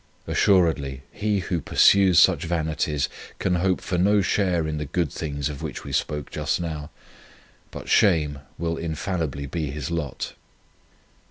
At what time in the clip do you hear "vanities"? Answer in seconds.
2.45-3.07